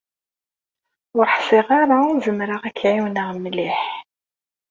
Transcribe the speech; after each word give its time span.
Ur 1.17 1.25
ḥsiɣ 1.33 1.67
ara 1.81 1.97
zemreɣ 2.25 2.61
ak-ɛiwneɣ 2.69 3.27
mliḥ. 3.43 3.79